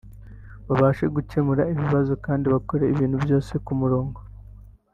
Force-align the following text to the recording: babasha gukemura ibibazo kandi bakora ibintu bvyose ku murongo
babasha 0.67 1.05
gukemura 1.15 1.63
ibibazo 1.73 2.13
kandi 2.25 2.45
bakora 2.53 2.83
ibintu 2.93 3.15
bvyose 3.23 3.53
ku 3.65 3.71
murongo 3.81 4.19